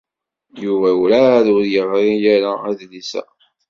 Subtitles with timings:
[0.63, 3.23] Yuba werɛad ur yeɣri ara adlis-a.